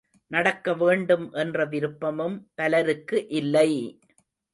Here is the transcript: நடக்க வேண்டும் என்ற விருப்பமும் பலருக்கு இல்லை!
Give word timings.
நடக்க 0.31 0.73
வேண்டும் 0.73 1.31
என்ற 1.33 1.65
விருப்பமும் 1.65 2.37
பலருக்கு 2.55 3.27
இல்லை! 3.31 3.69